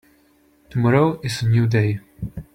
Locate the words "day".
1.67-1.99